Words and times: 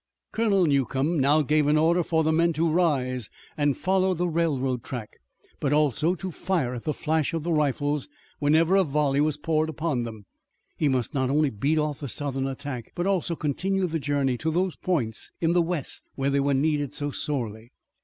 Colonel 0.31 0.65
Newcomb 0.65 1.19
now 1.19 1.43
gave 1.43 1.67
an 1.67 1.77
order 1.77 2.01
for 2.01 2.23
the 2.23 2.31
men 2.31 2.53
to 2.53 2.67
rise 2.67 3.29
and 3.55 3.77
follow 3.77 4.15
the 4.15 4.27
railroad 4.27 4.83
track, 4.83 5.19
but 5.59 5.73
also 5.73 6.15
to 6.15 6.31
fire 6.31 6.73
at 6.73 6.85
the 6.85 6.91
flash 6.95 7.35
of 7.35 7.43
the 7.43 7.51
rifles 7.53 8.09
whenever 8.39 8.75
a 8.75 8.83
volley 8.83 9.21
was 9.21 9.37
poured 9.37 9.69
upon 9.69 10.01
them. 10.01 10.25
He 10.75 10.87
must 10.87 11.13
not 11.13 11.29
only 11.29 11.51
beat 11.51 11.77
off 11.77 11.99
the 11.99 12.07
Southern 12.07 12.47
attack, 12.47 12.93
but 12.95 13.05
also 13.05 13.35
continue 13.35 13.85
the 13.85 13.99
journey 13.99 14.39
to 14.39 14.49
those 14.49 14.75
points 14.75 15.29
in 15.39 15.53
the 15.53 15.61
west 15.61 16.09
where 16.15 16.31
they 16.31 16.39
were 16.39 16.55
needed 16.55 16.95
so 16.95 17.11
sorely. 17.11 17.71